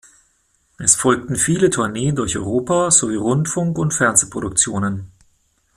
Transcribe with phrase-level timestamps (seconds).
[0.79, 5.11] Es folgten viele Tourneen durch Europa sowie Rundfunk- und Fernsehproduktionen.